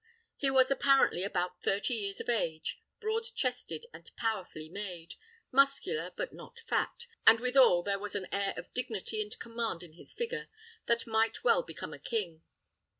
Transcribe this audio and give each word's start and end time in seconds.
He 0.35 0.49
was 0.49 0.71
apparently 0.71 1.23
about 1.23 1.61
thirty 1.61 1.93
years 1.93 2.19
of 2.19 2.27
age, 2.27 2.81
broad 2.99 3.21
chested 3.35 3.85
and 3.93 4.09
powerfully 4.15 4.67
made, 4.67 5.13
muscular, 5.51 6.11
but 6.17 6.33
not 6.33 6.57
fat, 6.67 7.05
and 7.27 7.39
withal 7.39 7.83
there 7.83 7.99
was 7.99 8.15
an 8.15 8.25
air 8.31 8.55
of 8.57 8.73
dignity 8.73 9.21
and 9.21 9.37
command 9.37 9.83
in 9.83 9.93
his 9.93 10.11
figure 10.11 10.49
that 10.87 11.05
might 11.05 11.43
well 11.43 11.61
become 11.61 11.93
a 11.93 11.99
king. 11.99 12.41